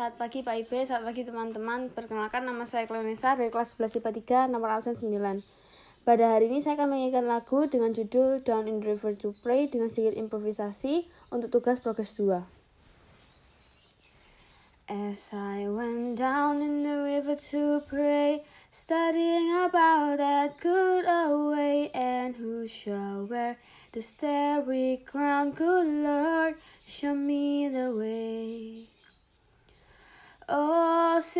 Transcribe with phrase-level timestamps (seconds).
[0.00, 1.80] Selamat pagi Pak Ibe, selamat pagi teman-teman.
[1.92, 5.12] Perkenalkan nama saya Cleonesa dari kelas 11 IPA 3, nomor absen 9.
[6.08, 9.68] Pada hari ini saya akan menyanyikan lagu dengan judul Down in the River to Pray
[9.68, 12.32] dengan sedikit improvisasi untuk tugas progres 2.
[14.88, 18.40] As I went down in the river to pray,
[18.72, 23.60] studying about that good away, and who shall wear
[23.92, 26.56] the starry crown, good Lord,
[26.88, 28.89] show me the way.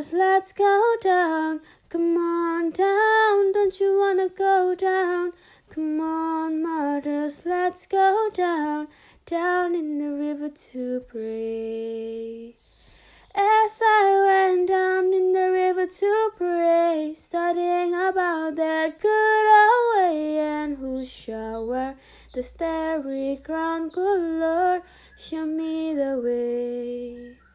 [0.00, 1.60] Let's go down.
[1.90, 3.52] Come on down.
[3.52, 5.34] Don't you wanna go down?
[5.68, 8.88] Come on, martyrs, let's go down.
[9.26, 12.56] Down in the river to pray.
[13.34, 20.38] As I went down in the river to pray, studying about that good old way,
[20.38, 21.94] and who shall wear
[22.32, 24.82] the starry crown, good Lord,
[25.18, 27.49] show me the way.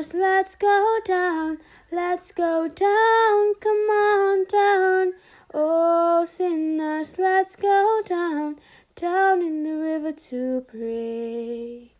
[0.00, 1.58] Sinners, let's go down,
[1.92, 5.12] let's go down, come on down.
[5.52, 8.56] Oh, sinners, let's go down,
[8.94, 11.92] down in the river to pray.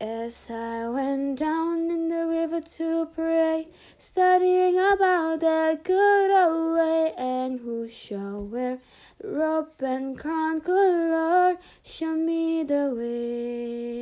[0.00, 3.68] As I went down in the river to pray,
[3.98, 8.80] studying about that good old way, and who shall wear
[9.20, 14.01] the robe and crown, good Lord, show me the way.